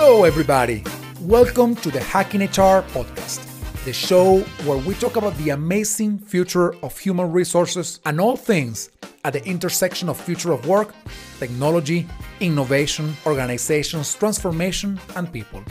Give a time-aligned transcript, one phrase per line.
[0.00, 0.84] Hello, everybody.
[1.22, 3.42] Welcome to the Hacking HR podcast,
[3.84, 8.90] the show where we talk about the amazing future of human resources and all things
[9.24, 10.94] at the intersection of future of work,
[11.40, 12.06] technology,
[12.38, 15.64] innovation, organizations, transformation, and people.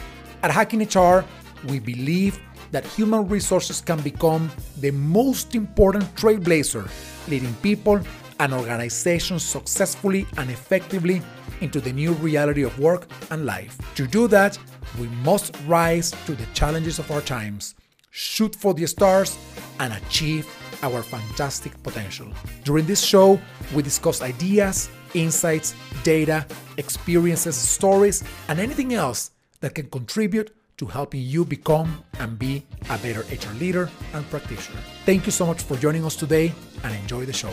[0.44, 1.24] At Hacking HR,
[1.70, 2.38] we believe
[2.72, 4.52] that human resources can become
[4.82, 6.90] the most important trailblazer,
[7.30, 8.02] leading people
[8.42, 11.22] and organizations successfully and effectively
[11.62, 13.78] into the new reality of work and life.
[13.96, 14.58] To do that,
[15.00, 17.76] we must rise to the challenges of our times,
[18.12, 19.38] shoot for the stars,
[19.80, 20.48] and achieve
[20.84, 22.28] our fantastic potential.
[22.64, 23.40] During this show,
[23.74, 26.46] we discuss ideas, insights, data,
[26.78, 32.98] experiences, stories, and anything else that can contribute to helping you become and be a
[33.00, 34.80] better HR leader and practitioner.
[35.06, 37.52] Thank you so much for joining us today and enjoy the show.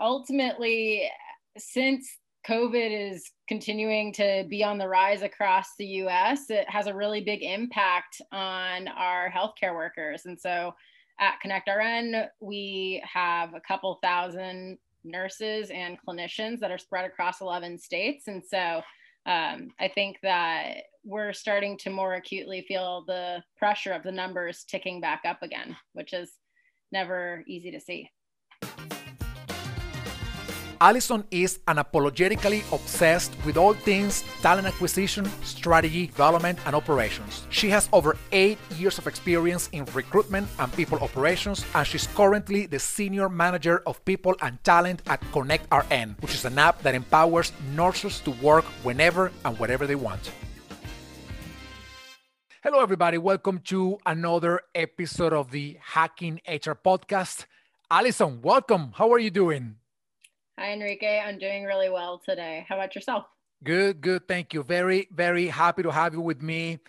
[0.00, 1.10] Ultimately,
[1.56, 6.94] since COVID is continuing to be on the rise across the US, it has a
[6.94, 10.22] really big impact on our healthcare workers.
[10.24, 10.74] And so
[11.20, 17.78] at ConnectRN, we have a couple thousand nurses and clinicians that are spread across 11
[17.78, 18.28] states.
[18.28, 18.82] And so
[19.26, 24.64] um, I think that we're starting to more acutely feel the pressure of the numbers
[24.64, 26.32] ticking back up again, which is
[26.92, 28.10] never easy to see.
[30.80, 37.46] Allison is unapologetically obsessed with all things talent acquisition, strategy, development, and operations.
[37.50, 42.66] She has over eight years of experience in recruitment and people operations, and she's currently
[42.66, 47.52] the senior manager of people and talent at ConnectRN, which is an app that empowers
[47.74, 50.30] nurses to work whenever and wherever they want.
[52.62, 53.18] Hello, everybody.
[53.18, 57.46] Welcome to another episode of the Hacking HR podcast.
[57.90, 58.92] Allison, welcome.
[58.94, 59.76] How are you doing?
[60.58, 61.20] Hi, Enrique.
[61.20, 62.66] I'm doing really well today.
[62.68, 63.26] How about yourself?
[63.62, 64.26] Good, good.
[64.26, 64.64] Thank you.
[64.64, 66.80] Very, very happy to have you with me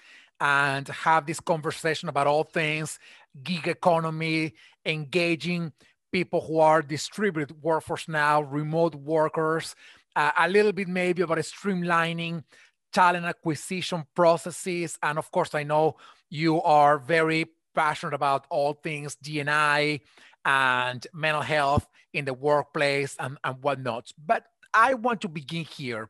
[0.42, 2.98] and have this conversation about all things
[3.44, 4.56] gig economy,
[4.88, 5.72] engaging
[6.12, 9.76] people who are distributed workforce now, remote workers,
[10.16, 12.44] uh, a little bit maybe about streamlining
[12.92, 14.98] talent acquisition processes.
[15.04, 15.98] And of course, I know
[16.32, 17.46] you are very
[17.76, 20.02] passionate about all things DNI
[20.46, 24.12] and mental health in the workplace and, and whatnot.
[24.18, 26.10] But I want to begin here.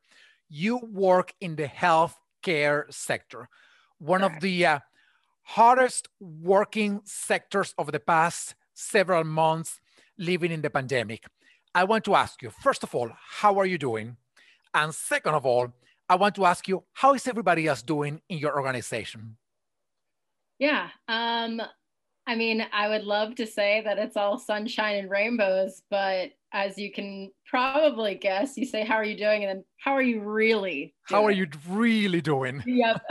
[0.50, 3.50] You work in the healthcare sector,
[4.00, 4.80] one of the uh,
[5.44, 9.80] hardest working sectors of the past several months
[10.18, 11.26] living in the pandemic.
[11.74, 14.18] I want to ask you, first of all, how are you doing?
[14.74, 15.74] And second of all,
[16.08, 19.38] I want to ask you, how is everybody else doing in your organization?
[20.58, 21.62] Yeah, um,
[22.30, 26.78] I mean, I would love to say that it's all sunshine and rainbows, but as
[26.78, 29.44] you can probably guess, you say, How are you doing?
[29.44, 30.94] And then, How are you really?
[31.08, 31.22] Doing?
[31.22, 32.64] How are you really doing?
[32.68, 33.02] Yep.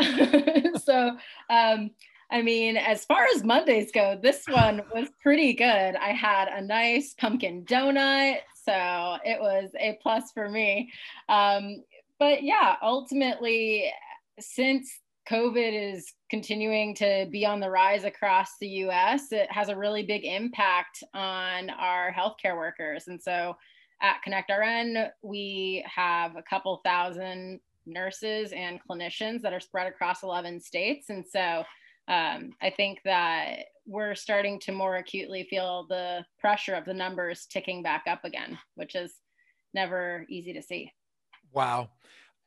[0.84, 1.16] so,
[1.50, 1.90] um,
[2.30, 5.96] I mean, as far as Mondays go, this one was pretty good.
[5.96, 10.92] I had a nice pumpkin donut, so it was a plus for me.
[11.28, 11.82] Um,
[12.20, 13.92] but yeah, ultimately,
[14.38, 19.76] since COVID is continuing to be on the rise across the US, it has a
[19.76, 23.08] really big impact on our healthcare workers.
[23.08, 23.56] And so
[24.00, 30.60] at ConnectRN, we have a couple thousand nurses and clinicians that are spread across 11
[30.60, 31.10] states.
[31.10, 31.64] And so
[32.08, 37.46] um, I think that we're starting to more acutely feel the pressure of the numbers
[37.46, 39.14] ticking back up again, which is
[39.74, 40.90] never easy to see.
[41.52, 41.90] Wow.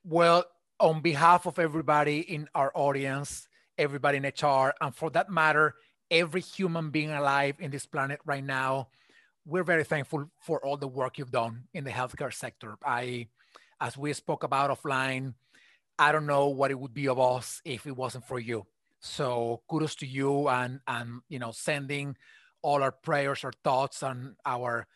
[0.03, 0.45] Well,
[0.81, 3.47] on behalf of everybody in our audience,
[3.77, 5.75] everybody in HR, and for that matter,
[6.09, 8.89] every human being alive in this planet right now,
[9.45, 12.77] we're very thankful for all the work you've done in the healthcare sector.
[12.83, 13.27] I,
[13.79, 15.35] as we spoke about offline,
[15.99, 18.65] I don't know what it would be of us if it wasn't for you.
[18.99, 22.15] So kudos to you and and you know sending
[22.61, 24.87] all our prayers, our thoughts, and our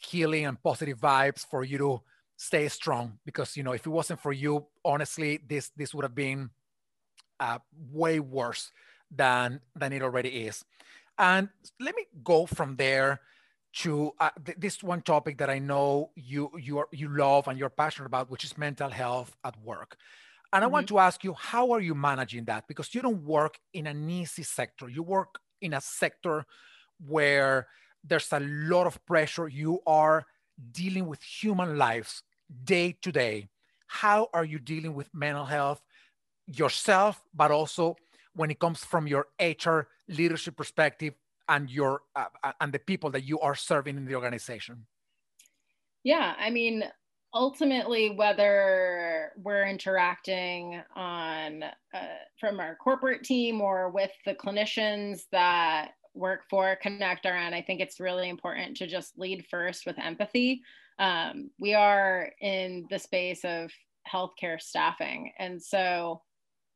[0.00, 2.02] healing and positive vibes for you to
[2.36, 6.14] stay strong because you know if it wasn't for you honestly this this would have
[6.14, 6.50] been
[7.40, 7.58] uh,
[7.92, 8.72] way worse
[9.10, 10.64] than than it already is
[11.18, 11.48] and
[11.80, 13.20] let me go from there
[13.72, 17.58] to uh, th- this one topic that i know you you are you love and
[17.58, 19.96] you're passionate about which is mental health at work
[20.52, 20.64] and mm-hmm.
[20.64, 20.96] i want mm-hmm.
[20.96, 24.42] to ask you how are you managing that because you don't work in an easy
[24.42, 26.44] sector you work in a sector
[27.06, 27.68] where
[28.02, 30.26] there's a lot of pressure you are
[30.72, 32.22] dealing with human lives
[32.64, 33.48] day to day.
[33.86, 35.82] How are you dealing with mental health
[36.46, 37.96] yourself, but also
[38.34, 41.14] when it comes from your HR leadership perspective
[41.48, 44.86] and your uh, uh, and the people that you are serving in the organization?
[46.02, 46.84] Yeah, I mean,
[47.32, 51.98] ultimately, whether we're interacting on uh,
[52.38, 57.80] from our corporate team or with the clinicians that work for Connect RN, I think
[57.80, 60.62] it's really important to just lead first with empathy.
[60.98, 63.70] Um, we are in the space of
[64.10, 65.32] healthcare staffing.
[65.38, 66.22] And so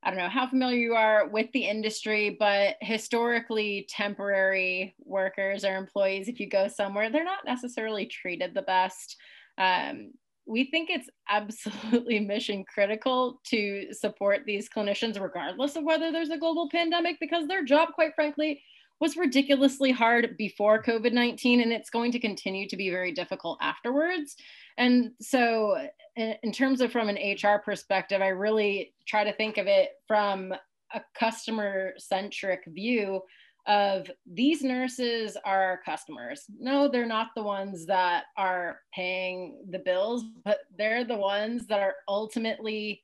[0.02, 5.76] I don't know how familiar you are with the industry, but historically, temporary workers or
[5.76, 9.16] employees, if you go somewhere, they're not necessarily treated the best.
[9.58, 10.12] Um,
[10.46, 16.38] we think it's absolutely mission critical to support these clinicians, regardless of whether there's a
[16.38, 18.62] global pandemic, because their job, quite frankly,
[19.00, 23.58] was ridiculously hard before COVID 19, and it's going to continue to be very difficult
[23.60, 24.36] afterwards.
[24.76, 25.76] And so,
[26.16, 30.52] in, terms of from an HR perspective, I really try to think of it from
[30.94, 33.22] a customer centric view
[33.68, 36.44] of these nurses are customers.
[36.58, 41.80] No, they're not the ones that are paying the bills, but they're the ones that
[41.80, 43.02] are ultimately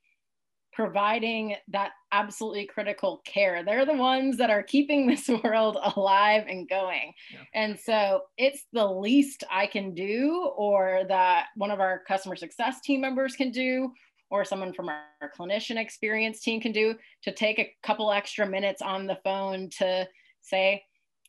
[0.74, 3.62] providing that absolutely critical care.
[3.62, 7.12] They're the ones that are keeping this world alive and going.
[7.32, 7.40] Yeah.
[7.54, 12.80] And so it's the least I can do, or that one of our customer success
[12.80, 13.92] team members can do,
[14.30, 18.82] or someone from our clinician experience team can do to take a couple extra minutes
[18.82, 20.08] on the phone to
[20.40, 20.82] say,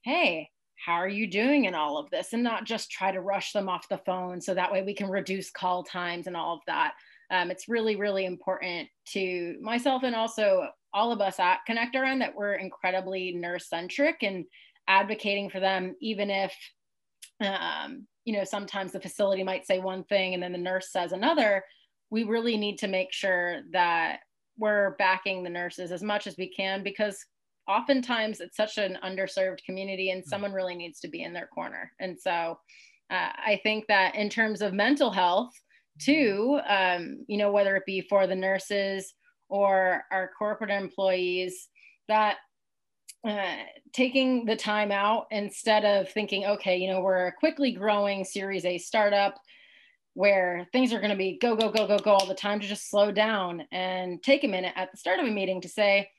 [0.04, 0.50] hey,
[0.84, 2.34] how are you doing in all of this?
[2.34, 5.10] And not just try to rush them off the phone so that way we can
[5.10, 6.94] reduce call times and all of that
[7.32, 12.34] um, it's really, really important to myself and also all of us at Connect that
[12.36, 14.46] we're incredibly nurse centric and
[14.88, 16.54] advocating for them, even if,
[17.42, 21.12] um, you know, sometimes the facility might say one thing and then the nurse says
[21.12, 21.64] another.
[22.10, 24.20] We really need to make sure that
[24.58, 27.24] we're backing the nurses as much as we can because
[27.68, 30.28] oftentimes it's such an underserved community and mm.
[30.28, 31.92] someone really needs to be in their corner.
[32.00, 32.58] And so
[33.10, 35.52] uh, I think that in terms of mental health,
[36.00, 39.14] too, um, you know, whether it be for the nurses
[39.50, 41.70] or our corporate employees,
[42.08, 42.38] that
[43.28, 43.56] uh,
[43.94, 48.66] taking the time out instead of thinking, okay, you know, we're a quickly growing Series
[48.66, 49.36] A startup
[50.14, 52.68] where things are going to be go, go, go, go, go all the time to
[52.68, 56.10] just slow down and take a minute at the start of a meeting to say,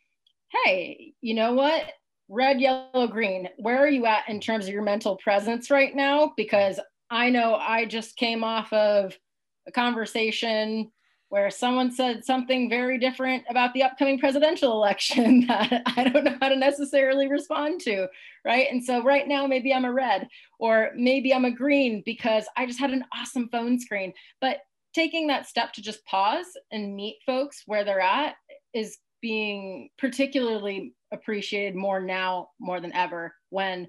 [0.65, 1.85] hey, you know what?
[2.29, 6.33] Red, yellow, green, where are you at in terms of your mental presence right now?
[6.37, 9.17] Because I know I just came off of
[9.67, 10.91] a conversation
[11.29, 16.37] where someone said something very different about the upcoming presidential election that I don't know
[16.41, 18.07] how to necessarily respond to,
[18.45, 18.69] right?
[18.71, 20.29] And so right now, maybe I'm a red
[20.59, 24.13] or maybe I'm a green because I just had an awesome phone screen.
[24.41, 24.59] But
[24.95, 28.37] taking that step to just pause and meet folks where they're at
[28.73, 33.89] is being particularly appreciated more now more than ever when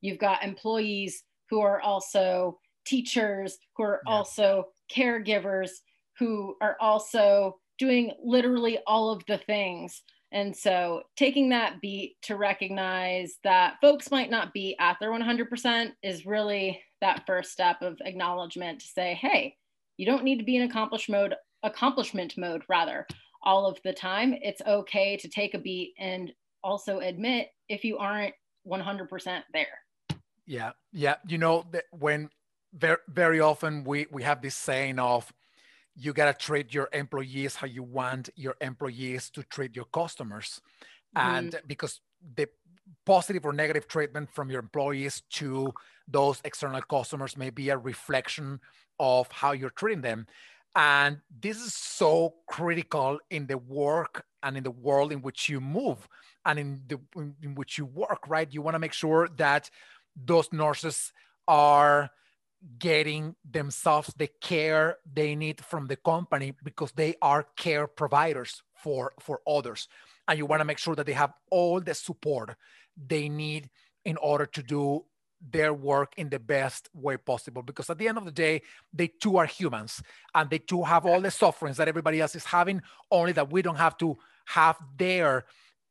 [0.00, 4.12] you've got employees who are also teachers who are yeah.
[4.12, 4.64] also
[4.94, 5.70] caregivers
[6.18, 10.02] who are also doing literally all of the things.
[10.32, 15.92] And so taking that beat to recognize that folks might not be at their 100%
[16.02, 19.54] is really that first step of acknowledgement to say, hey,
[19.96, 23.06] you don't need to be in accomplish mode, accomplishment mode rather,
[23.42, 24.34] all of the time.
[24.42, 26.32] It's okay to take a beat and
[26.62, 28.34] also admit if you aren't
[28.66, 29.66] 100% there.
[30.46, 30.72] Yeah.
[30.92, 31.16] Yeah.
[31.26, 32.28] You know, when
[32.72, 35.32] very very often we we have this saying of
[35.94, 40.60] you got to treat your employees how you want your employees to treat your customers.
[41.16, 41.36] Mm-hmm.
[41.36, 42.00] and because
[42.36, 42.46] the
[43.06, 45.72] positive or negative treatment from your employees to
[46.06, 48.60] those external customers may be a reflection
[48.98, 50.26] of how you're treating them.
[50.76, 55.60] And this is so critical in the work and in the world in which you
[55.60, 56.06] move
[56.44, 58.52] and in the in which you work right?
[58.52, 59.70] You want to make sure that
[60.14, 61.12] those nurses
[61.46, 62.10] are
[62.78, 69.12] getting themselves the care they need from the company because they are care providers for
[69.20, 69.88] for others
[70.26, 72.56] and you want to make sure that they have all the support
[72.96, 73.70] they need
[74.04, 75.04] in order to do
[75.40, 78.60] their work in the best way possible because at the end of the day
[78.92, 80.02] they too are humans
[80.34, 83.62] and they too have all the sufferings that everybody else is having only that we
[83.62, 85.44] don't have to have their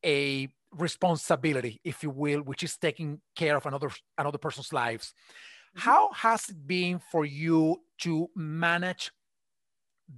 [0.06, 5.14] a responsibility if you will which is taking care of another another person's lives.
[5.78, 9.12] How has it been for you to manage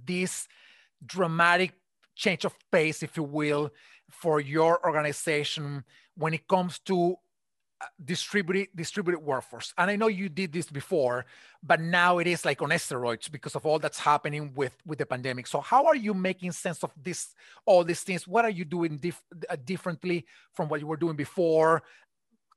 [0.06, 0.48] this
[1.04, 1.74] dramatic
[2.16, 3.70] change of pace, if you will,
[4.10, 5.84] for your organization
[6.16, 7.16] when it comes to
[7.82, 9.74] uh, distributed distributed workforce?
[9.76, 11.26] And i know you did this before
[11.62, 15.06] but now it is like on steroids because of all that's happening with with the
[15.06, 15.46] pandemic.
[15.46, 17.34] So how are you making sense of this
[17.66, 18.26] all these things?
[18.26, 21.82] What are you doing dif- uh, differently from what you were doing before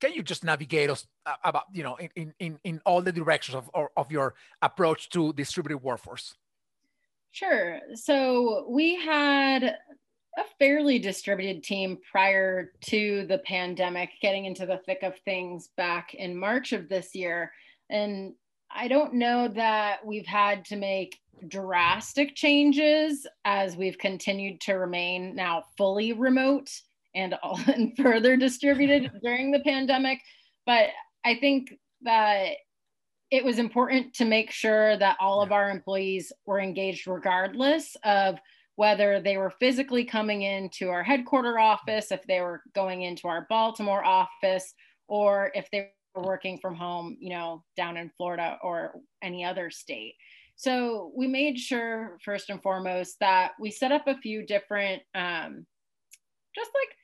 [0.00, 3.54] can you just navigate us uh, about you know in in in all the directions
[3.54, 6.34] of of your approach to distributed workforce
[7.34, 7.80] Sure.
[7.96, 15.02] So we had a fairly distributed team prior to the pandemic, getting into the thick
[15.02, 17.50] of things back in March of this year.
[17.90, 18.34] And
[18.70, 25.34] I don't know that we've had to make drastic changes as we've continued to remain
[25.34, 26.70] now fully remote
[27.14, 30.20] and all and further distributed during the pandemic.
[30.66, 30.90] But
[31.24, 32.52] I think that
[33.30, 38.38] it was important to make sure that all of our employees were engaged regardless of
[38.76, 43.46] whether they were physically coming into our headquarter office, if they were going into our
[43.48, 44.74] Baltimore office,
[45.08, 49.70] or if they were working from home, you know, down in Florida or any other
[49.70, 50.14] state.
[50.56, 55.66] So we made sure, first and foremost, that we set up a few different, um,
[56.54, 56.96] just like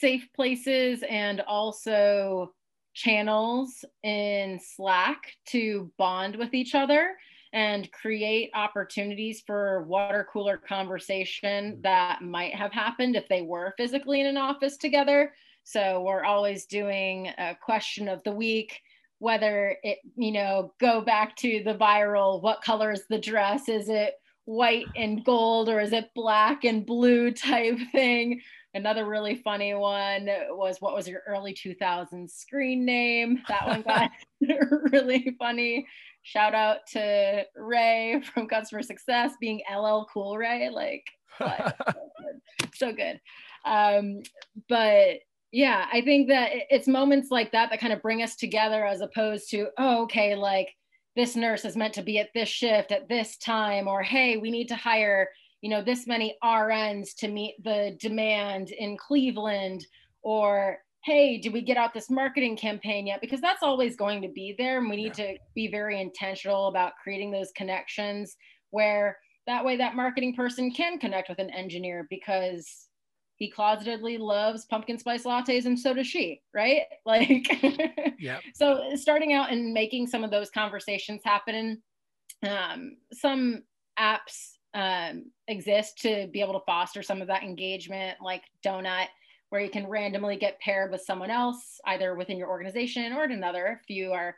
[0.00, 2.52] safe places and also
[2.94, 7.16] channels in Slack to bond with each other
[7.52, 11.82] and create opportunities for water cooler conversation mm-hmm.
[11.82, 15.32] that might have happened if they were physically in an office together.
[15.64, 18.80] So we're always doing a question of the week,
[19.18, 23.68] whether it, you know, go back to the viral, what color is the dress?
[23.68, 28.40] Is it white and gold or is it black and blue type thing?
[28.76, 33.40] Another really funny one was what was your early 2000s screen name?
[33.48, 34.10] That one got
[34.92, 35.86] really funny.
[36.22, 40.68] Shout out to Ray from Customer Success being LL Cool Ray.
[40.68, 41.06] Like,
[42.74, 43.18] so good.
[43.64, 44.22] Um,
[44.68, 45.20] but
[45.52, 49.00] yeah, I think that it's moments like that that kind of bring us together as
[49.00, 50.68] opposed to, oh, okay, like
[51.14, 54.50] this nurse is meant to be at this shift at this time, or hey, we
[54.50, 55.30] need to hire
[55.66, 59.84] you know this many rns to meet the demand in cleveland
[60.22, 63.20] or hey did we get out this marketing campaign yet?
[63.20, 65.32] Because that's always going to be there and we need yeah.
[65.32, 68.36] to be very intentional about creating those connections
[68.70, 69.18] where
[69.48, 72.86] that way that marketing person can connect with an engineer because
[73.34, 76.82] he closetedly loves pumpkin spice lattes and so does she right?
[77.04, 77.48] Like
[78.20, 78.38] yeah.
[78.54, 81.82] so starting out and making some of those conversations happen
[82.46, 83.64] um, some
[83.98, 89.06] apps um, exist to be able to foster some of that engagement, like Donut,
[89.48, 93.80] where you can randomly get paired with someone else, either within your organization or another.
[93.82, 94.36] If you are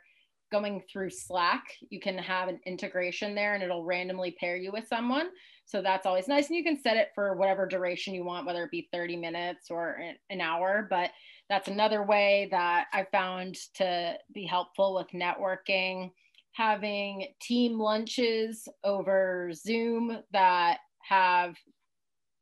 [0.49, 4.87] going through Slack, you can have an integration there and it'll randomly pair you with
[4.87, 5.27] someone.
[5.65, 6.47] So that's always nice.
[6.47, 9.69] And you can set it for whatever duration you want, whether it be 30 minutes
[9.69, 10.87] or an hour.
[10.89, 11.11] But
[11.49, 16.11] that's another way that I found to be helpful with networking
[16.59, 21.55] having team lunches over Zoom that have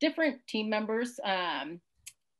[0.00, 1.80] different team members um,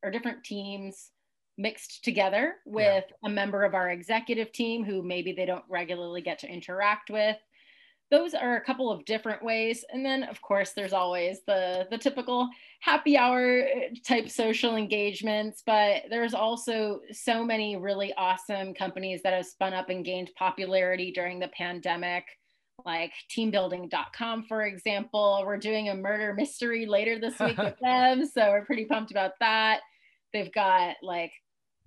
[0.03, 1.13] or different teams
[1.57, 3.29] mixed together with yeah.
[3.29, 7.37] a member of our executive team who maybe they don't regularly get to interact with
[8.11, 9.85] those are a couple of different ways.
[9.93, 12.49] And then of course there's always the the typical
[12.81, 19.33] happy hour uh, type social engagements but there's also so many really awesome companies that
[19.33, 22.25] have spun up and gained popularity during the pandemic
[22.87, 25.43] like teambuilding.com for example.
[25.45, 29.33] We're doing a murder mystery later this week with them so we're pretty pumped about
[29.41, 29.81] that.
[30.33, 31.33] They've got like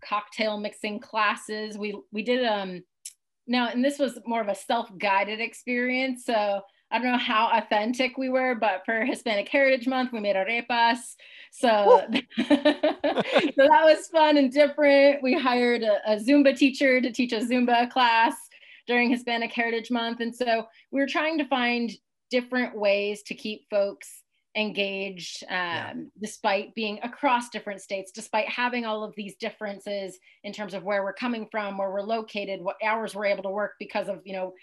[0.03, 1.77] cocktail mixing classes.
[1.77, 2.83] We we did um
[3.47, 6.25] now, and this was more of a self-guided experience.
[6.25, 10.35] So I don't know how authentic we were, but for Hispanic Heritage Month, we made
[10.35, 11.15] arepas.
[11.51, 12.05] So,
[12.37, 15.23] so that was fun and different.
[15.23, 18.35] We hired a, a, Zumba teacher to teach a Zumba class
[18.87, 20.19] during Hispanic Heritage Month.
[20.19, 21.91] And so we were trying to find
[22.29, 24.20] different ways to keep folks
[24.55, 25.93] engaged um, yeah.
[26.21, 31.03] despite being across different states despite having all of these differences in terms of where
[31.03, 34.33] we're coming from where we're located what hours we're able to work because of you
[34.33, 34.53] know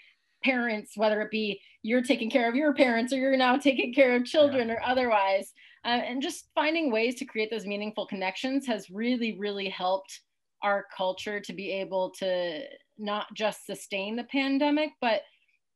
[0.43, 4.15] parents whether it be you're taking care of your parents or you're now taking care
[4.15, 4.75] of children yeah.
[4.75, 5.53] or otherwise
[5.85, 10.21] uh, and just finding ways to create those meaningful connections has really really helped
[10.61, 12.61] our culture to be able to
[12.99, 15.23] not just sustain the pandemic but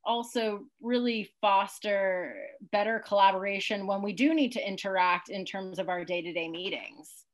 [0.05, 2.35] also really foster
[2.71, 7.25] better collaboration when we do need to interact in terms of our day-to-day meetings.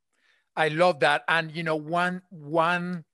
[0.55, 1.23] I love that.
[1.27, 3.05] And you know one one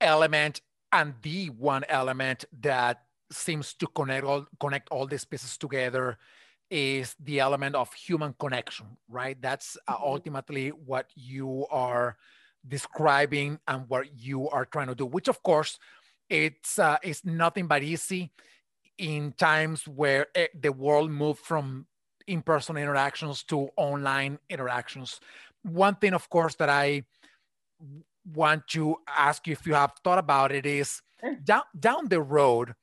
[0.00, 0.60] element
[0.92, 6.16] and the one element that seems to connect all connect all these pieces together
[6.70, 9.40] is the element of human connection right?
[9.40, 10.04] That's uh, mm-hmm.
[10.04, 12.16] ultimately what you are
[12.68, 15.78] describing and what you are trying to do which of course
[16.28, 18.32] it's uh, it's nothing but easy
[18.98, 21.86] in times where eh, the world moved from
[22.26, 25.20] in-person interactions to online interactions.
[25.62, 27.04] One thing, of course, that I
[28.34, 31.00] want to ask you if you have thought about it is
[31.44, 32.74] down down the road,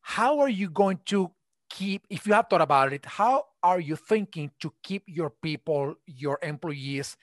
[0.00, 1.30] how are you going to
[1.70, 2.06] keep?
[2.10, 6.38] If you have thought about it, how are you thinking to keep your people, your
[6.42, 7.16] employees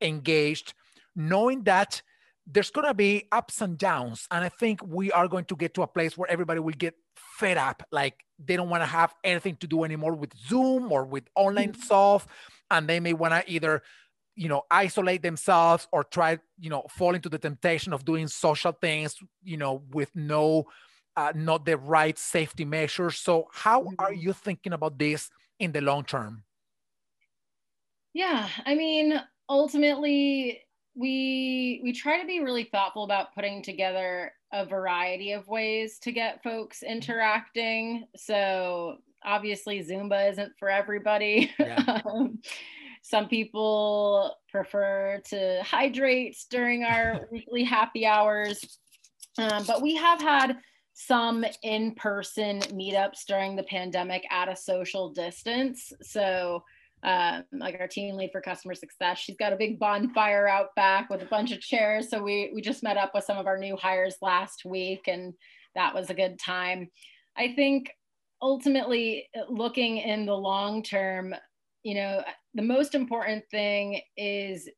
[0.00, 0.74] engaged,
[1.14, 2.02] knowing that
[2.46, 4.26] there's going to be ups and downs.
[4.30, 6.94] And I think we are going to get to a place where everybody will get
[7.16, 7.82] fed up.
[7.90, 11.72] Like they don't want to have anything to do anymore with Zoom or with online
[11.72, 11.82] mm-hmm.
[11.82, 12.26] stuff.
[12.70, 13.82] And they may want to either,
[14.34, 18.72] you know, isolate themselves or try, you know, fall into the temptation of doing social
[18.72, 20.66] things, you know, with no,
[21.16, 23.16] uh, not the right safety measures.
[23.16, 23.94] So, how mm-hmm.
[23.98, 26.42] are you thinking about this in the long term?
[28.12, 30.62] Yeah, I mean, ultimately,
[30.94, 36.12] we we try to be really thoughtful about putting together a variety of ways to
[36.12, 36.92] get folks mm-hmm.
[36.92, 38.04] interacting.
[38.16, 41.52] So obviously Zumba isn't for everybody.
[41.58, 42.00] Yeah.
[42.10, 42.38] um,
[43.02, 48.78] some people prefer to hydrate during our weekly happy hours.
[49.38, 50.56] Um, but we have had
[50.94, 55.92] some in-person meetups during the pandemic at a social distance.
[56.02, 56.64] So
[57.02, 59.18] um, like our team lead for customer success.
[59.18, 62.08] She's got a big bonfire out back with a bunch of chairs.
[62.10, 65.34] So we we just met up with some of our new hires last week, and
[65.74, 66.88] that was a good time.
[67.36, 67.90] I think
[68.40, 71.34] ultimately, looking in the long term,
[71.82, 72.22] you know,
[72.54, 74.68] the most important thing is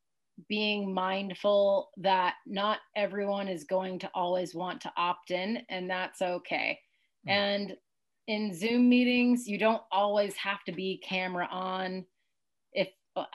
[0.48, 6.20] being mindful that not everyone is going to always want to opt in, and that's
[6.20, 6.78] okay.
[7.26, 7.30] Mm-hmm.
[7.30, 7.76] And
[8.28, 12.04] in Zoom meetings, you don't always have to be camera on
[12.72, 12.88] If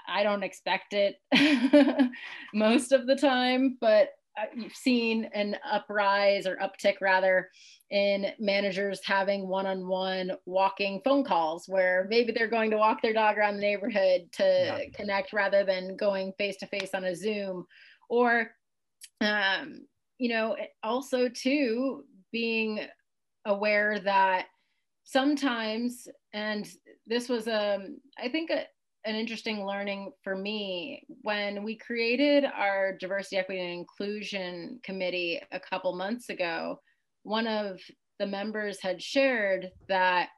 [0.08, 1.18] I don't expect it
[2.54, 4.10] most of the time, but
[4.40, 7.50] uh, you've seen an uprise or uptick rather
[7.90, 13.38] in managers having one-on-one walking phone calls where maybe they're going to walk their dog
[13.38, 14.80] around the neighborhood to yeah.
[14.96, 17.66] connect rather than going face to face on a zoom
[18.10, 18.50] or
[19.22, 19.86] um,
[20.18, 22.80] you know also too being
[23.46, 24.48] aware that
[25.04, 26.68] sometimes and
[27.06, 28.64] this was um i think a,
[29.06, 35.60] an interesting learning for me when we created our diversity equity and inclusion committee a
[35.60, 36.80] couple months ago
[37.24, 37.80] one of
[38.20, 40.30] the members had shared that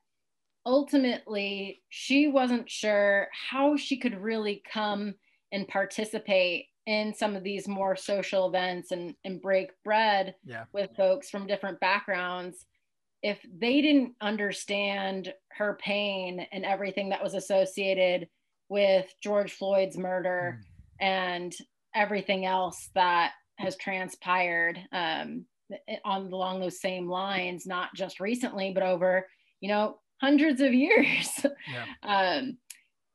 [0.65, 5.13] ultimately she wasn't sure how she could really come
[5.51, 10.65] and participate in some of these more social events and, and break bread yeah.
[10.73, 12.65] with folks from different backgrounds
[13.25, 18.29] if they didn't understand her pain and everything that was associated
[18.69, 21.05] with George Floyd's murder mm.
[21.05, 21.55] and
[21.95, 25.43] everything else that has transpired um,
[26.05, 29.25] on along those same lines, not just recently, but over
[29.59, 31.29] you know hundreds of years.
[31.73, 32.37] Yeah.
[32.37, 32.59] um,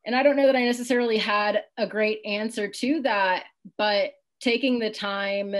[0.04, 3.44] and I don't know that I necessarily had a great answer to that,
[3.78, 5.54] but taking the time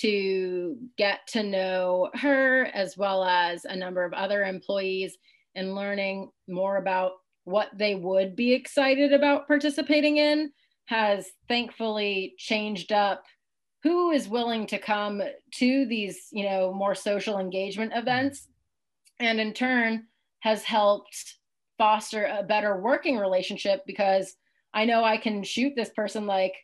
[0.00, 5.16] to get to know her as well as a number of other employees
[5.54, 7.12] and learning more about
[7.44, 10.50] what they would be excited about participating in
[10.86, 13.24] has thankfully changed up
[13.82, 18.00] who is willing to come to these you know more social engagement mm-hmm.
[18.00, 18.48] events
[19.20, 20.04] and in turn
[20.40, 21.36] has helped
[21.78, 24.34] foster a better working relationship because
[24.72, 26.54] i know i can shoot this person like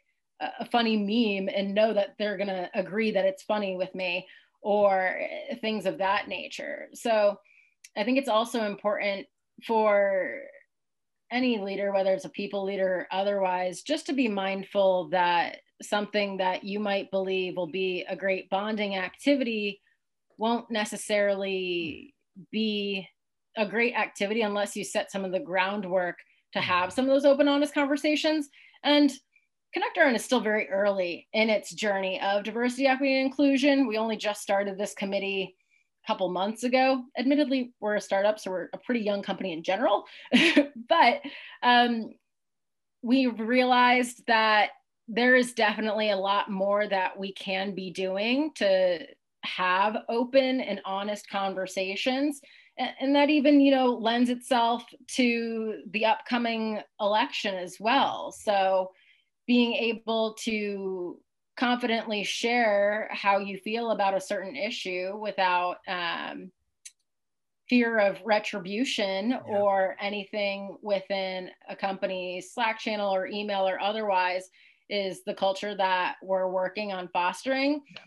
[0.40, 4.26] a funny meme and know that they're going to agree that it's funny with me
[4.62, 5.20] or
[5.60, 7.38] things of that nature so
[7.96, 9.26] i think it's also important
[9.66, 10.40] for
[11.30, 16.36] any leader, whether it's a people leader or otherwise, just to be mindful that something
[16.38, 19.80] that you might believe will be a great bonding activity
[20.36, 22.14] won't necessarily
[22.50, 23.06] be
[23.56, 26.16] a great activity unless you set some of the groundwork
[26.52, 28.48] to have some of those open, honest conversations.
[28.82, 29.12] And
[29.72, 33.86] Connect is still very early in its journey of diversity, equity, and inclusion.
[33.86, 35.54] We only just started this committee
[36.04, 37.04] a couple months ago.
[37.16, 40.04] Admittedly, we're a startup, so we're a pretty young company in general,
[40.88, 41.20] but
[41.62, 42.10] um,
[43.02, 44.70] we realized that
[45.06, 49.06] there is definitely a lot more that we can be doing to
[49.42, 52.40] have open and honest conversations
[52.76, 58.90] and that even you know lends itself to the upcoming election as well so
[59.50, 61.18] being able to
[61.56, 66.52] confidently share how you feel about a certain issue without um,
[67.68, 69.38] fear of retribution yeah.
[69.48, 74.48] or anything within a company's Slack channel or email or otherwise
[74.88, 77.82] is the culture that we're working on fostering.
[77.92, 78.02] Yeah.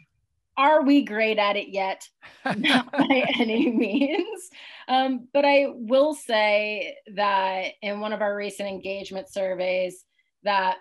[0.55, 2.07] Are we great at it yet?
[2.55, 4.49] Not by any means.
[4.87, 10.05] Um, but I will say that in one of our recent engagement surveys,
[10.43, 10.77] that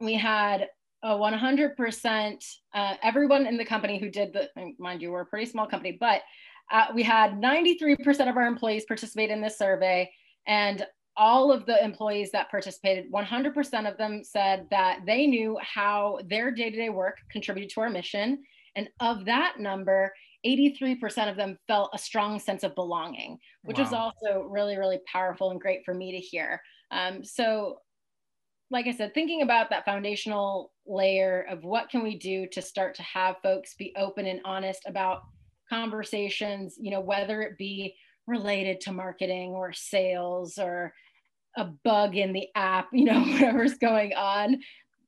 [0.00, 0.68] we had
[1.02, 5.46] a 100% uh, everyone in the company who did the mind you we're a pretty
[5.46, 6.22] small company but
[6.70, 10.10] uh, we had 93% of our employees participate in this survey
[10.46, 10.84] and
[11.18, 16.52] all of the employees that participated, 100% of them said that they knew how their
[16.52, 18.42] day to day work contributed to our mission.
[18.76, 20.12] And of that number,
[20.46, 23.84] 83% of them felt a strong sense of belonging, which wow.
[23.84, 26.62] was also really, really powerful and great for me to hear.
[26.92, 27.80] Um, so,
[28.70, 32.94] like I said, thinking about that foundational layer of what can we do to start
[32.96, 35.22] to have folks be open and honest about
[35.68, 37.94] conversations, you know, whether it be
[38.26, 40.92] related to marketing or sales or
[41.56, 44.60] a bug in the app, you know, whatever's going on.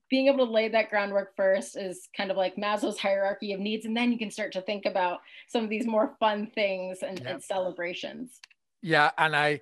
[0.09, 3.87] Being able to lay that groundwork first is kind of like Maslow's hierarchy of needs.
[3.87, 7.25] And then you can start to think about some of these more fun things and,
[7.25, 8.41] and celebrations.
[8.83, 9.11] Yeah.
[9.19, 9.61] And I,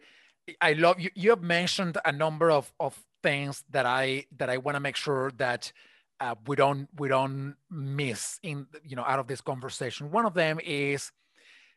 [0.62, 1.10] I love you.
[1.14, 4.96] You have mentioned a number of, of things that I, that I want to make
[4.96, 5.72] sure that
[6.20, 10.10] uh, we don't, we don't miss in, you know, out of this conversation.
[10.10, 11.12] One of them is,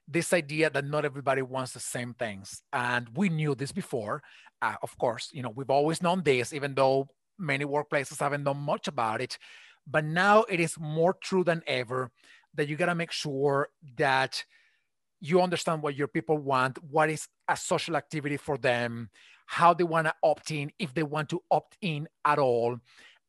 [0.08, 2.62] this idea that not everybody wants the same things.
[2.74, 4.24] And we knew this before.
[4.62, 7.08] Uh, of course, you know, we've always known this, even though
[7.40, 9.38] many workplaces haven't done much about it.
[9.88, 12.12] But now it is more true than ever
[12.56, 14.44] that you got to make sure that
[15.22, 19.10] you understand what your people want, what is a social activity for them,
[19.52, 22.80] how they want to opt in, if they want to opt in at all,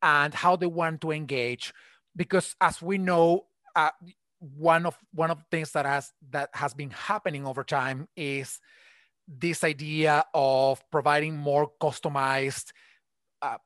[0.03, 1.75] and how they want to engage.
[2.15, 3.91] Because as we know, uh,
[4.39, 8.61] one of one of the things that has that has been happening over time is
[9.27, 12.71] this idea of providing more customized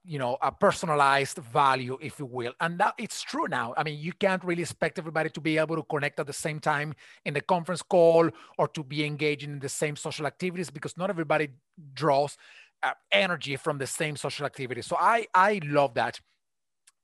[0.04, 2.52] you know a personalized value if you will.
[2.60, 3.74] And that it's true now.
[3.76, 6.60] I mean you can't really expect everybody to be able to connect at the same
[6.60, 10.96] time in the conference call or to be engaging in the same social activities because
[10.96, 11.48] not everybody
[11.94, 12.36] draws
[12.82, 16.20] uh, energy from the same social activities so i i love that.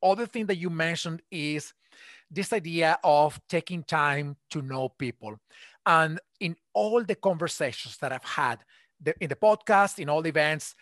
[0.03, 1.73] Other thing that you mentioned is
[2.29, 5.37] this idea of taking time to know people.
[5.87, 8.65] And in all the conversations that I've had
[9.01, 10.75] the, in the podcast, in all the events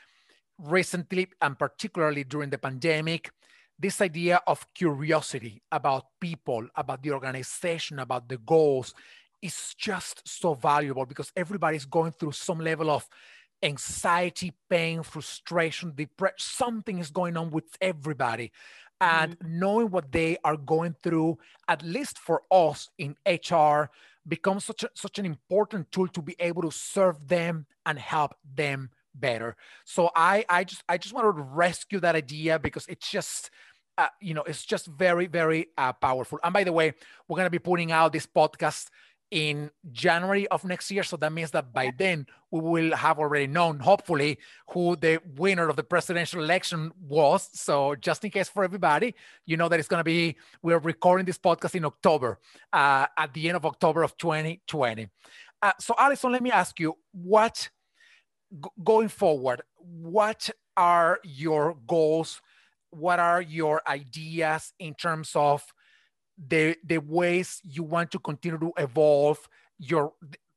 [0.63, 3.31] recently, and particularly during the pandemic,
[3.79, 8.95] this idea of curiosity about people, about the organization, about the goals
[9.41, 13.09] is just so valuable because everybody's going through some level of
[13.63, 16.37] anxiety, pain, frustration, depression.
[16.39, 18.53] Something is going on with everybody
[19.01, 19.59] and mm-hmm.
[19.59, 23.85] knowing what they are going through at least for us in hr
[24.29, 28.35] becomes such a, such an important tool to be able to serve them and help
[28.55, 33.11] them better so i i just i just wanted to rescue that idea because it's
[33.11, 33.51] just
[33.99, 36.93] uh, you know it's just very very uh, powerful and by the way
[37.29, 38.89] we're going to be putting out this podcast
[39.31, 41.03] in January of next year.
[41.03, 44.39] So that means that by then we will have already known, hopefully,
[44.71, 47.49] who the winner of the presidential election was.
[47.53, 49.15] So just in case for everybody,
[49.47, 52.39] you know that it's going to be, we're recording this podcast in October,
[52.73, 55.09] uh, at the end of October of 2020.
[55.63, 57.69] Uh, so Allison, let me ask you, what,
[58.83, 62.41] going forward, what are your goals?
[62.91, 65.65] What are your ideas in terms of
[66.37, 70.13] the the ways you want to continue to evolve your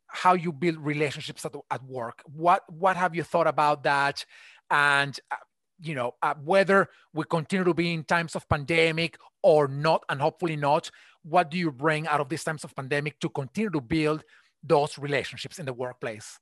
[0.07, 2.23] how you build relationships at, at work?
[2.25, 4.25] What what have you thought about that?
[4.71, 5.35] And uh,
[5.83, 10.21] you know uh, whether we continue to be in times of pandemic or not and
[10.21, 10.89] hopefully not
[11.23, 14.23] what do you bring out of these times of pandemic to continue to build
[14.63, 16.39] those relationships in the workplace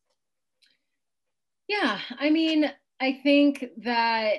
[1.71, 4.34] yeah i mean i think that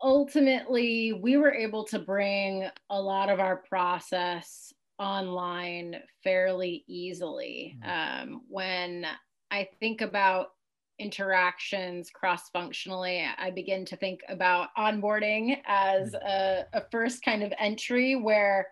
[0.00, 8.22] ultimately we were able to bring a lot of our process online fairly easily mm.
[8.22, 9.06] um, when
[9.50, 10.48] i think about
[10.98, 16.22] interactions cross functionally i begin to think about onboarding as mm.
[16.26, 18.68] a, a first kind of entry where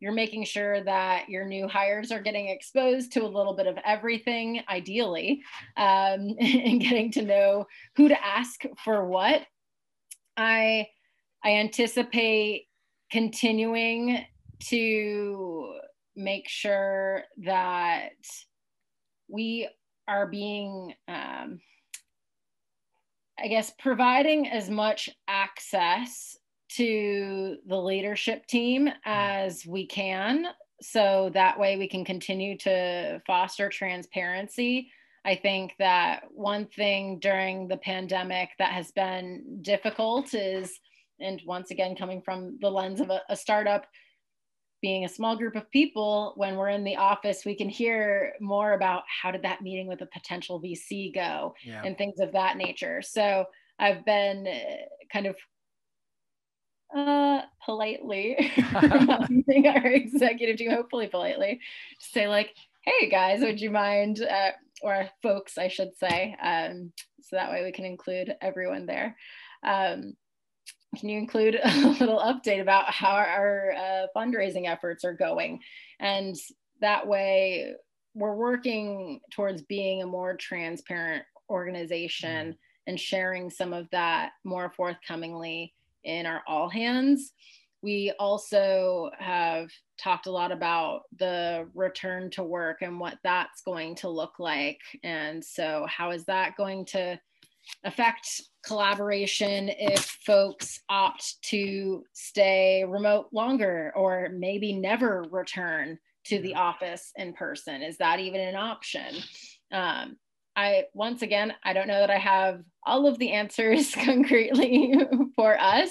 [0.00, 3.78] you're making sure that your new hires are getting exposed to a little bit of
[3.84, 5.42] everything ideally
[5.76, 9.42] um, and getting to know who to ask for what.
[10.36, 10.88] I
[11.44, 12.66] I anticipate
[13.10, 14.24] continuing
[14.68, 15.74] to
[16.16, 18.12] make sure that
[19.28, 19.68] we
[20.06, 21.60] are being um,
[23.40, 26.36] I guess providing as much access
[26.76, 28.92] to the leadership team mm.
[29.04, 30.46] as we can
[30.80, 34.90] so that way we can continue to foster transparency
[35.28, 40.80] I think that one thing during the pandemic that has been difficult is,
[41.20, 43.86] and once again, coming from the lens of a, a startup,
[44.80, 48.72] being a small group of people, when we're in the office, we can hear more
[48.72, 51.82] about how did that meeting with a potential VC go yeah.
[51.84, 53.02] and things of that nature.
[53.02, 53.44] So
[53.78, 55.36] I've been uh, kind of
[56.94, 61.60] uh, politely reminding our executive team, hopefully politely,
[62.00, 64.50] to say like, hey guys, would you mind uh,
[64.82, 66.36] or folks, I should say.
[66.42, 69.16] Um, so that way we can include everyone there.
[69.62, 70.14] Um,
[70.96, 75.60] can you include a little update about how our uh, fundraising efforts are going?
[76.00, 76.36] And
[76.80, 77.74] that way
[78.14, 82.86] we're working towards being a more transparent organization mm-hmm.
[82.86, 85.74] and sharing some of that more forthcomingly
[86.08, 87.32] in our all hands.
[87.82, 93.94] We also have talked a lot about the return to work and what that's going
[93.96, 94.80] to look like.
[95.04, 97.20] And so, how is that going to
[97.84, 106.54] affect collaboration if folks opt to stay remote longer or maybe never return to the
[106.54, 107.82] office in person?
[107.82, 109.14] Is that even an option?
[109.70, 110.16] Um,
[110.58, 114.92] I once again, I don't know that I have all of the answers concretely
[115.36, 115.90] for us.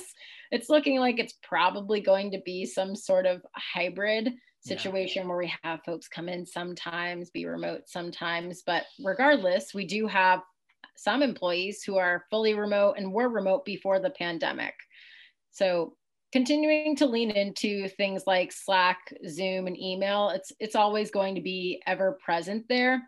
[0.52, 5.30] It's looking like it's probably going to be some sort of hybrid situation yeah.
[5.30, 8.64] where we have folks come in sometimes, be remote sometimes.
[8.66, 10.42] But regardless, we do have
[10.98, 14.74] some employees who are fully remote and were remote before the pandemic.
[15.52, 15.96] So
[16.34, 21.42] continuing to lean into things like Slack, Zoom, and email, it's it's always going to
[21.42, 23.02] be ever present there.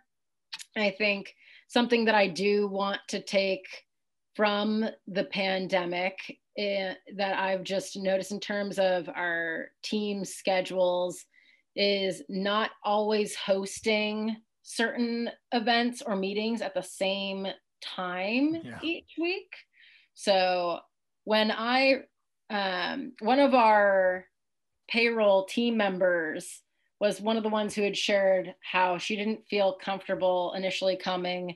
[0.78, 1.34] I think
[1.70, 3.66] something that I do want to take
[4.36, 6.18] from the pandemic
[6.58, 11.26] eh, that I've just noticed in terms of our team schedules
[11.76, 17.48] is not always hosting certain events or meetings at the same
[17.82, 18.80] time yeah.
[18.82, 19.52] each week.
[20.16, 20.80] So
[21.24, 22.02] when I,
[22.50, 24.26] um, one of our
[24.90, 26.62] payroll team members
[27.00, 31.56] was one of the ones who had shared how she didn't feel comfortable initially coming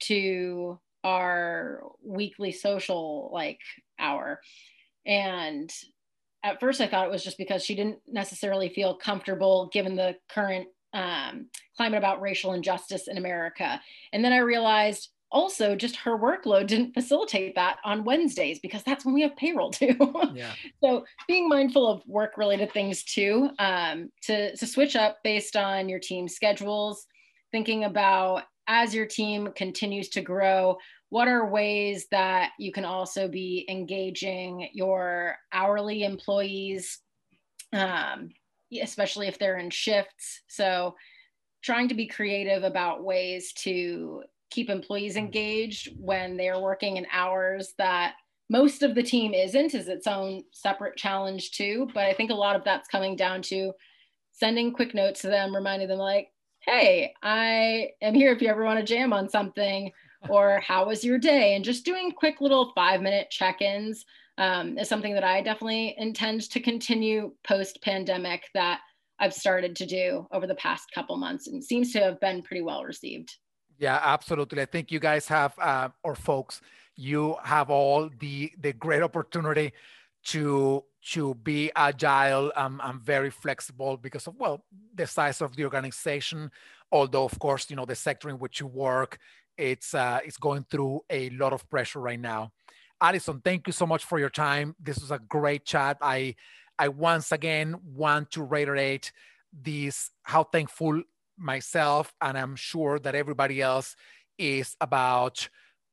[0.00, 3.58] to our weekly social like
[3.98, 4.40] hour.
[5.06, 5.72] And
[6.44, 10.16] at first I thought it was just because she didn't necessarily feel comfortable given the
[10.28, 13.80] current um, climate about racial injustice in America.
[14.12, 19.04] And then I realized also just her workload didn't facilitate that on Wednesdays because that's
[19.04, 19.96] when we have payroll too.
[20.34, 20.52] Yeah.
[20.82, 25.88] so being mindful of work related things too, um, to, to switch up based on
[25.88, 27.06] your team schedules,
[27.50, 33.28] thinking about as your team continues to grow, what are ways that you can also
[33.28, 37.00] be engaging your hourly employees,
[37.72, 38.30] um,
[38.80, 40.42] especially if they're in shifts.
[40.48, 40.94] So
[41.62, 45.18] trying to be creative about ways to keep employees mm.
[45.18, 48.14] engaged when they're working in hours that
[48.50, 51.88] most of the team isn't is its own separate challenge too.
[51.94, 53.72] But i think a lot of that's coming down to
[54.32, 56.28] sending quick notes to them reminding them like
[56.60, 59.90] hey i am here if you ever want to jam on something
[60.28, 61.54] or how was your day?
[61.54, 64.04] And just doing quick little five minute check-ins
[64.38, 68.80] um, is something that i definitely intend to continue post pandemic that
[69.20, 72.62] i've started to do over the past couple months and seems to have been pretty
[72.62, 73.36] well received
[73.78, 74.62] yeah, absolutely.
[74.62, 76.60] I think you guys have, uh, or folks,
[76.96, 79.72] you have all the the great opportunity
[80.24, 85.64] to to be agile um, and very flexible because of well the size of the
[85.64, 86.50] organization.
[86.92, 89.18] Although of course you know the sector in which you work,
[89.56, 92.52] it's uh, it's going through a lot of pressure right now.
[93.00, 94.76] Allison, thank you so much for your time.
[94.78, 95.96] This was a great chat.
[96.00, 96.36] I
[96.78, 99.12] I once again want to reiterate
[99.52, 101.02] this how thankful
[101.42, 103.96] myself, and I'm sure that everybody else
[104.38, 105.48] is about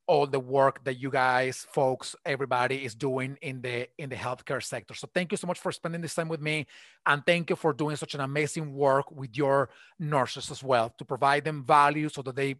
[0.09, 4.61] all the work that you guys folks everybody is doing in the in the healthcare
[4.61, 4.95] sector.
[4.95, 6.65] So thank you so much for spending this time with me
[7.05, 11.05] and thank you for doing such an amazing work with your nurses as well to
[11.05, 12.55] provide them value so that they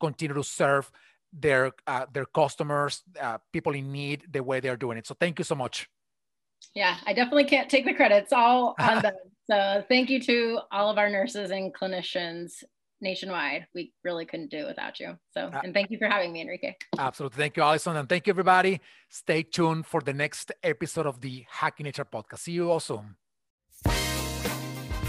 [0.00, 0.90] continue to serve
[1.30, 5.06] their uh, their customers uh, people in need the way they're doing it.
[5.06, 5.90] So thank you so much.
[6.74, 8.32] Yeah i definitely can't take the credits.
[8.32, 9.14] All on them
[9.50, 12.62] so thank you to all of our nurses and clinicians
[13.00, 13.66] nationwide.
[13.74, 15.16] We really couldn't do it without you.
[15.30, 16.74] So, uh, and thank you for having me, Enrique.
[16.98, 17.36] Absolutely.
[17.36, 17.96] Thank you, Allison.
[17.96, 18.80] And thank you, everybody.
[19.08, 22.40] Stay tuned for the next episode of the Hacking HR podcast.
[22.40, 23.16] See you all soon.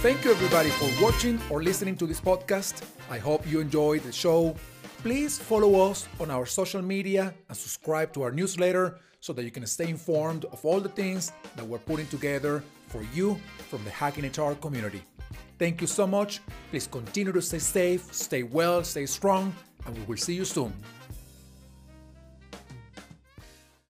[0.02, 2.84] Thank you, everybody, for watching or listening to this podcast.
[3.10, 4.56] I hope you enjoyed the show.
[5.04, 9.52] Please follow us on our social media and subscribe to our newsletter so that you
[9.52, 13.90] can stay informed of all the things that we're putting together for you from the
[13.90, 15.02] Hacking HR community.
[15.58, 16.42] Thank you so much.
[16.70, 19.54] Please continue to stay safe, stay well, stay strong,
[19.86, 20.74] and we will see you soon.